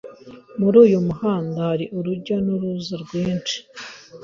[0.59, 3.55] Muri uyu muhanda hari urujya n'uruza rwinshi.